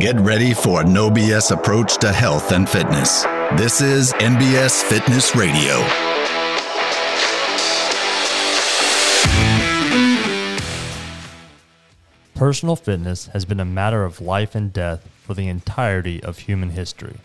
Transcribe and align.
Get 0.00 0.18
ready 0.18 0.54
for 0.54 0.80
a 0.80 0.84
no 0.84 1.10
BS 1.10 1.50
approach 1.50 1.98
to 1.98 2.10
health 2.10 2.52
and 2.52 2.66
fitness. 2.66 3.24
This 3.58 3.82
is 3.82 4.14
NBS 4.14 4.82
Fitness 4.82 5.36
Radio. 5.36 5.74
Personal 12.34 12.76
fitness 12.76 13.26
has 13.26 13.44
been 13.44 13.60
a 13.60 13.66
matter 13.66 14.02
of 14.02 14.22
life 14.22 14.54
and 14.54 14.72
death 14.72 15.06
for 15.22 15.34
the 15.34 15.48
entirety 15.48 16.22
of 16.22 16.38
human 16.38 16.70
history, 16.70 17.18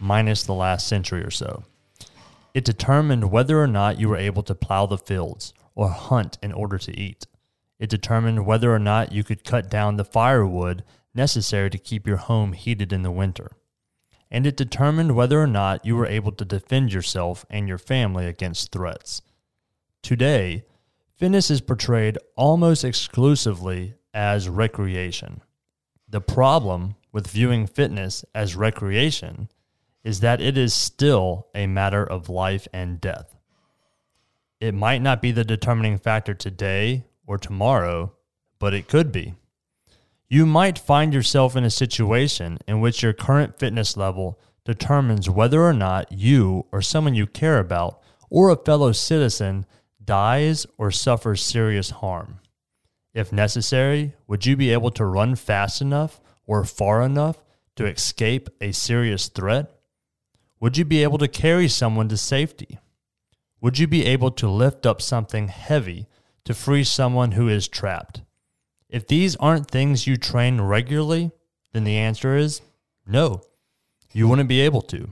minus 0.00 0.42
the 0.42 0.54
last 0.54 0.88
century 0.88 1.22
or 1.22 1.30
so. 1.30 1.64
It 2.54 2.64
determined 2.64 3.30
whether 3.30 3.60
or 3.60 3.66
not 3.66 4.00
you 4.00 4.08
were 4.08 4.16
able 4.16 4.42
to 4.44 4.54
plow 4.54 4.86
the 4.86 4.96
fields 4.96 5.52
or 5.74 5.90
hunt 5.90 6.38
in 6.42 6.52
order 6.52 6.78
to 6.78 6.98
eat. 6.98 7.26
It 7.78 7.90
determined 7.90 8.46
whether 8.46 8.74
or 8.74 8.78
not 8.78 9.12
you 9.12 9.22
could 9.22 9.44
cut 9.44 9.68
down 9.68 9.96
the 9.96 10.04
firewood 10.06 10.82
necessary 11.16 11.70
to 11.70 11.78
keep 11.78 12.06
your 12.06 12.18
home 12.18 12.52
heated 12.52 12.92
in 12.92 13.02
the 13.02 13.10
winter. 13.10 13.50
And 14.30 14.46
it 14.46 14.56
determined 14.56 15.14
whether 15.14 15.40
or 15.40 15.46
not 15.46 15.84
you 15.84 15.96
were 15.96 16.06
able 16.06 16.32
to 16.32 16.44
defend 16.44 16.92
yourself 16.92 17.44
and 17.48 17.68
your 17.68 17.78
family 17.78 18.26
against 18.26 18.72
threats. 18.72 19.22
Today, 20.02 20.64
fitness 21.16 21.50
is 21.50 21.60
portrayed 21.60 22.18
almost 22.36 22.84
exclusively 22.84 23.94
as 24.12 24.48
recreation. 24.48 25.42
The 26.08 26.20
problem 26.20 26.96
with 27.12 27.28
viewing 27.28 27.66
fitness 27.66 28.24
as 28.34 28.54
recreation 28.54 29.48
is 30.04 30.20
that 30.20 30.40
it 30.40 30.56
is 30.56 30.72
still 30.72 31.48
a 31.54 31.66
matter 31.66 32.04
of 32.04 32.28
life 32.28 32.68
and 32.72 33.00
death. 33.00 33.34
It 34.60 34.74
might 34.74 35.02
not 35.02 35.20
be 35.20 35.32
the 35.32 35.44
determining 35.44 35.98
factor 35.98 36.34
today 36.34 37.04
or 37.26 37.38
tomorrow, 37.38 38.14
but 38.58 38.72
it 38.72 38.88
could 38.88 39.10
be. 39.12 39.34
You 40.28 40.44
might 40.44 40.78
find 40.78 41.14
yourself 41.14 41.54
in 41.54 41.62
a 41.62 41.70
situation 41.70 42.58
in 42.66 42.80
which 42.80 43.02
your 43.02 43.12
current 43.12 43.58
fitness 43.60 43.96
level 43.96 44.40
determines 44.64 45.30
whether 45.30 45.62
or 45.62 45.72
not 45.72 46.10
you 46.10 46.66
or 46.72 46.82
someone 46.82 47.14
you 47.14 47.26
care 47.26 47.60
about 47.60 48.02
or 48.28 48.50
a 48.50 48.56
fellow 48.56 48.90
citizen 48.90 49.66
dies 50.04 50.66
or 50.78 50.90
suffers 50.90 51.42
serious 51.42 51.90
harm. 51.90 52.40
If 53.14 53.32
necessary, 53.32 54.14
would 54.26 54.44
you 54.44 54.56
be 54.56 54.72
able 54.72 54.90
to 54.92 55.04
run 55.04 55.36
fast 55.36 55.80
enough 55.80 56.20
or 56.44 56.64
far 56.64 57.02
enough 57.02 57.44
to 57.76 57.86
escape 57.86 58.48
a 58.60 58.72
serious 58.72 59.28
threat? 59.28 59.70
Would 60.58 60.76
you 60.76 60.84
be 60.84 61.04
able 61.04 61.18
to 61.18 61.28
carry 61.28 61.68
someone 61.68 62.08
to 62.08 62.16
safety? 62.16 62.78
Would 63.60 63.78
you 63.78 63.86
be 63.86 64.04
able 64.04 64.32
to 64.32 64.50
lift 64.50 64.86
up 64.86 65.00
something 65.00 65.48
heavy 65.48 66.08
to 66.44 66.52
free 66.52 66.82
someone 66.82 67.32
who 67.32 67.48
is 67.48 67.68
trapped? 67.68 68.22
If 68.88 69.06
these 69.06 69.36
aren't 69.36 69.70
things 69.70 70.06
you 70.06 70.16
train 70.16 70.60
regularly, 70.60 71.32
then 71.72 71.84
the 71.84 71.96
answer 71.96 72.36
is 72.36 72.62
no, 73.06 73.42
you 74.12 74.28
wouldn't 74.28 74.48
be 74.48 74.60
able 74.60 74.82
to. 74.82 75.10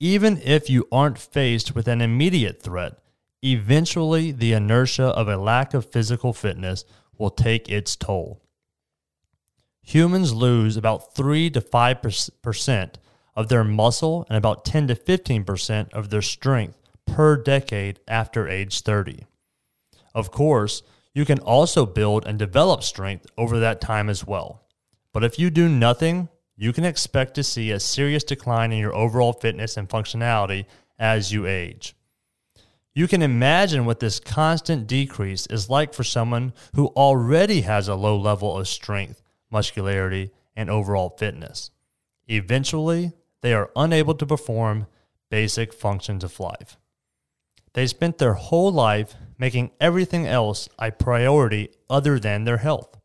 Even 0.00 0.40
if 0.42 0.68
you 0.68 0.88
aren't 0.90 1.18
faced 1.18 1.74
with 1.74 1.88
an 1.88 2.00
immediate 2.00 2.62
threat, 2.62 2.98
eventually 3.42 4.32
the 4.32 4.52
inertia 4.52 5.06
of 5.06 5.28
a 5.28 5.36
lack 5.36 5.74
of 5.74 5.90
physical 5.90 6.32
fitness 6.32 6.84
will 7.18 7.30
take 7.30 7.68
its 7.68 7.96
toll. 7.96 8.42
Humans 9.82 10.32
lose 10.32 10.76
about 10.76 11.14
3 11.14 11.50
to 11.50 11.60
5% 11.60 12.94
of 13.36 13.48
their 13.48 13.64
muscle 13.64 14.26
and 14.28 14.38
about 14.38 14.64
10 14.64 14.88
to 14.88 14.94
15% 14.94 15.92
of 15.92 16.10
their 16.10 16.22
strength 16.22 16.78
per 17.06 17.36
decade 17.36 18.00
after 18.08 18.48
age 18.48 18.80
30. 18.80 19.26
Of 20.14 20.30
course, 20.30 20.82
you 21.14 21.24
can 21.24 21.38
also 21.38 21.86
build 21.86 22.26
and 22.26 22.38
develop 22.38 22.82
strength 22.82 23.26
over 23.38 23.58
that 23.60 23.80
time 23.80 24.08
as 24.08 24.26
well. 24.26 24.66
But 25.12 25.24
if 25.24 25.38
you 25.38 25.48
do 25.48 25.68
nothing, 25.68 26.28
you 26.56 26.72
can 26.72 26.84
expect 26.84 27.34
to 27.34 27.44
see 27.44 27.70
a 27.70 27.80
serious 27.80 28.24
decline 28.24 28.72
in 28.72 28.78
your 28.78 28.94
overall 28.94 29.32
fitness 29.32 29.76
and 29.76 29.88
functionality 29.88 30.66
as 30.98 31.32
you 31.32 31.46
age. 31.46 31.94
You 32.94 33.08
can 33.08 33.22
imagine 33.22 33.86
what 33.86 34.00
this 34.00 34.20
constant 34.20 34.86
decrease 34.86 35.46
is 35.46 35.70
like 35.70 35.94
for 35.94 36.04
someone 36.04 36.52
who 36.76 36.88
already 36.88 37.62
has 37.62 37.88
a 37.88 37.96
low 37.96 38.16
level 38.16 38.56
of 38.56 38.68
strength, 38.68 39.20
muscularity, 39.50 40.30
and 40.54 40.70
overall 40.70 41.10
fitness. 41.18 41.70
Eventually, 42.28 43.12
they 43.40 43.52
are 43.52 43.70
unable 43.74 44.14
to 44.14 44.26
perform 44.26 44.86
basic 45.28 45.72
functions 45.72 46.22
of 46.22 46.38
life. 46.38 46.76
They 47.74 47.86
spent 47.86 48.18
their 48.18 48.34
whole 48.34 48.72
life 48.72 49.14
making 49.36 49.72
everything 49.80 50.26
else 50.26 50.68
a 50.78 50.92
priority 50.92 51.70
other 51.90 52.18
than 52.18 52.44
their 52.44 52.58
health. 52.58 52.96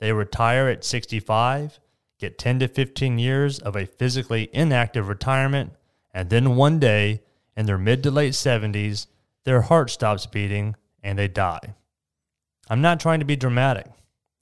They 0.00 0.12
retire 0.12 0.68
at 0.68 0.84
65, 0.84 1.80
get 2.18 2.38
10 2.38 2.60
to 2.60 2.68
15 2.68 3.18
years 3.18 3.58
of 3.58 3.76
a 3.76 3.86
physically 3.86 4.50
inactive 4.52 5.08
retirement, 5.08 5.72
and 6.12 6.30
then 6.30 6.56
one 6.56 6.78
day 6.78 7.22
in 7.56 7.66
their 7.66 7.78
mid 7.78 8.02
to 8.02 8.10
late 8.10 8.32
70s, 8.32 9.06
their 9.44 9.62
heart 9.62 9.90
stops 9.90 10.26
beating 10.26 10.76
and 11.02 11.18
they 11.18 11.28
die. 11.28 11.74
I'm 12.68 12.80
not 12.80 13.00
trying 13.00 13.20
to 13.20 13.24
be 13.24 13.36
dramatic. 13.36 13.86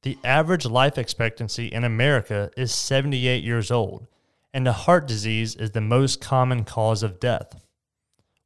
The 0.02 0.18
average 0.24 0.66
life 0.66 0.98
expectancy 0.98 1.66
in 1.66 1.84
America 1.84 2.50
is 2.56 2.74
78 2.74 3.44
years 3.44 3.70
old, 3.70 4.06
and 4.54 4.66
the 4.66 4.72
heart 4.72 5.06
disease 5.06 5.54
is 5.54 5.72
the 5.72 5.80
most 5.80 6.20
common 6.20 6.64
cause 6.64 7.02
of 7.02 7.20
death. 7.20 7.60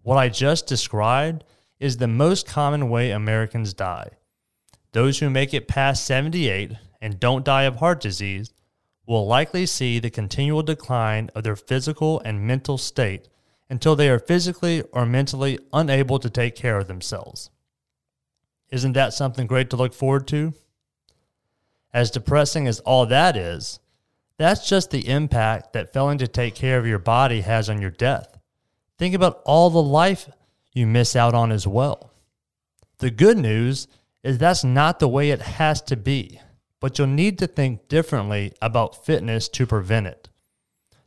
What 0.02 0.16
I 0.16 0.28
just 0.28 0.66
described 0.66 1.44
is 1.78 1.96
the 1.96 2.08
most 2.08 2.46
common 2.46 2.88
way 2.88 3.10
Americans 3.10 3.74
die. 3.74 4.10
Those 4.92 5.18
who 5.18 5.30
make 5.30 5.54
it 5.54 5.68
past 5.68 6.04
78 6.04 6.72
and 7.00 7.20
don't 7.20 7.44
die 7.44 7.62
of 7.62 7.76
heart 7.76 8.00
disease 8.00 8.52
will 9.06 9.26
likely 9.26 9.66
see 9.66 9.98
the 9.98 10.10
continual 10.10 10.62
decline 10.62 11.30
of 11.34 11.42
their 11.42 11.56
physical 11.56 12.20
and 12.20 12.46
mental 12.46 12.78
state 12.78 13.28
until 13.68 13.94
they 13.94 14.08
are 14.08 14.18
physically 14.18 14.82
or 14.92 15.06
mentally 15.06 15.58
unable 15.72 16.18
to 16.18 16.30
take 16.30 16.54
care 16.54 16.78
of 16.78 16.88
themselves. 16.88 17.50
Isn't 18.70 18.92
that 18.92 19.14
something 19.14 19.46
great 19.46 19.70
to 19.70 19.76
look 19.76 19.94
forward 19.94 20.26
to? 20.28 20.54
As 21.92 22.10
depressing 22.10 22.66
as 22.66 22.80
all 22.80 23.06
that 23.06 23.36
is, 23.36 23.80
that's 24.38 24.68
just 24.68 24.90
the 24.90 25.08
impact 25.08 25.72
that 25.72 25.92
failing 25.92 26.18
to 26.18 26.28
take 26.28 26.54
care 26.54 26.78
of 26.78 26.86
your 26.86 26.98
body 26.98 27.42
has 27.42 27.68
on 27.68 27.80
your 27.80 27.90
death. 27.90 28.39
Think 29.00 29.14
about 29.14 29.40
all 29.46 29.70
the 29.70 29.82
life 29.82 30.28
you 30.74 30.86
miss 30.86 31.16
out 31.16 31.32
on 31.32 31.52
as 31.52 31.66
well. 31.66 32.12
The 32.98 33.10
good 33.10 33.38
news 33.38 33.88
is 34.22 34.36
that's 34.36 34.62
not 34.62 34.98
the 34.98 35.08
way 35.08 35.30
it 35.30 35.40
has 35.40 35.80
to 35.84 35.96
be, 35.96 36.38
but 36.80 36.98
you'll 36.98 37.06
need 37.06 37.38
to 37.38 37.46
think 37.46 37.88
differently 37.88 38.52
about 38.60 39.06
fitness 39.06 39.48
to 39.48 39.66
prevent 39.66 40.06
it. 40.06 40.28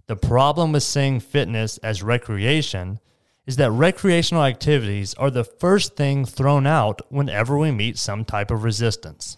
The 0.08 0.16
problem 0.16 0.72
with 0.72 0.82
seeing 0.82 1.20
fitness 1.20 1.78
as 1.84 2.02
recreation 2.02 3.00
is 3.46 3.58
that 3.58 3.70
recreational 3.70 4.44
activities 4.44 5.14
are 5.14 5.30
the 5.30 5.44
first 5.44 5.96
thing 5.96 6.26
thrown 6.26 6.66
out 6.66 7.00
whenever 7.12 7.60
we 7.60 7.70
meet 7.70 8.00
some 8.00 8.26
type 8.26 8.50
of 8.50 8.64
resistance. 8.64 9.38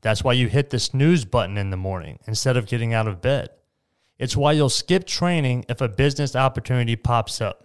That's 0.00 0.24
why 0.24 0.32
you 0.32 0.48
hit 0.48 0.70
the 0.70 0.80
snooze 0.80 1.24
button 1.24 1.56
in 1.56 1.70
the 1.70 1.76
morning 1.76 2.18
instead 2.26 2.56
of 2.56 2.66
getting 2.66 2.92
out 2.92 3.06
of 3.06 3.22
bed. 3.22 3.50
It's 4.18 4.36
why 4.36 4.50
you'll 4.50 4.68
skip 4.68 5.06
training 5.06 5.66
if 5.68 5.80
a 5.80 5.88
business 5.88 6.34
opportunity 6.34 6.96
pops 6.96 7.40
up. 7.40 7.63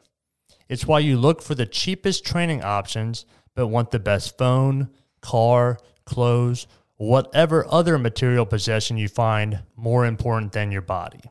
It's 0.70 0.86
why 0.86 1.00
you 1.00 1.18
look 1.18 1.42
for 1.42 1.56
the 1.56 1.66
cheapest 1.66 2.24
training 2.24 2.64
options 2.64 3.26
but 3.56 3.68
want 3.68 3.92
the 3.92 4.00
best 4.00 4.38
phone, 4.38 4.90
car, 5.22 5.80
clothes, 6.06 6.68
whatever 6.96 7.66
other 7.70 7.98
material 7.98 8.46
possession 8.46 8.98
you 8.98 9.08
find 9.08 9.64
more 9.76 10.06
important 10.06 10.52
than 10.52 10.72
your 10.72 10.82
body. 10.82 11.22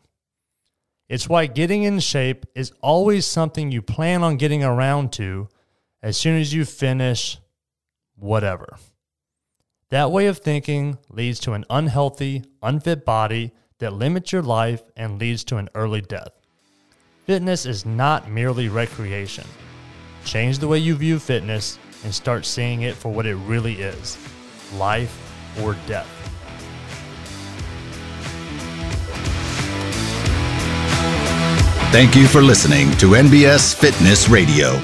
It's 1.08 1.28
why 1.28 1.46
getting 1.46 1.84
in 1.84 2.00
shape 2.00 2.46
is 2.54 2.72
always 2.82 3.24
something 3.24 3.70
you 3.70 3.80
plan 3.80 4.22
on 4.22 4.36
getting 4.36 4.62
around 4.62 5.12
to 5.14 5.48
as 6.02 6.18
soon 6.18 6.38
as 6.38 6.52
you 6.52 6.64
finish 6.64 7.38
whatever. 8.16 8.76
That 9.90 10.10
way 10.10 10.26
of 10.26 10.38
thinking 10.38 10.98
leads 11.08 11.38
to 11.40 11.52
an 11.54 11.64
unhealthy, 11.70 12.44
unfit 12.62 13.04
body 13.06 13.52
that 13.78 13.94
limits 13.94 14.32
your 14.32 14.42
life 14.42 14.82
and 14.96 15.18
leads 15.18 15.44
to 15.44 15.56
an 15.56 15.70
early 15.74 16.02
death. 16.02 16.37
Fitness 17.28 17.66
is 17.66 17.84
not 17.84 18.30
merely 18.30 18.70
recreation. 18.70 19.44
Change 20.24 20.60
the 20.60 20.66
way 20.66 20.78
you 20.78 20.94
view 20.94 21.18
fitness 21.18 21.78
and 22.02 22.14
start 22.14 22.46
seeing 22.46 22.80
it 22.80 22.94
for 22.94 23.12
what 23.12 23.26
it 23.26 23.34
really 23.34 23.82
is 23.82 24.16
life 24.76 25.14
or 25.62 25.76
death. 25.86 26.08
Thank 31.92 32.16
you 32.16 32.26
for 32.26 32.40
listening 32.40 32.92
to 32.92 33.08
NBS 33.08 33.74
Fitness 33.74 34.30
Radio. 34.30 34.80